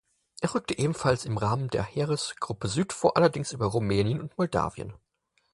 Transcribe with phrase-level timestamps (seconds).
[0.39, 4.93] Es rückte ebenfalls im Rahmen der Heeresgruppe Süd vor, allerdings über Rumänien und Moldawien.